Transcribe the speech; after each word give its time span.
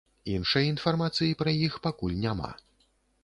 Іншай 0.35 0.69
інфармацыі 0.69 1.37
пра 1.43 1.51
іх 1.67 1.77
пакуль 1.85 2.17
няма. 2.27 2.51